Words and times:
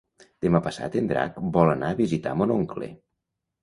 Demà 0.45 0.61
passat 0.67 0.97
en 1.03 1.11
Drac 1.13 1.39
vol 1.59 1.77
anar 1.77 1.93
a 1.93 2.01
visitar 2.03 2.37
mon 2.43 2.59
oncle. 2.61 2.95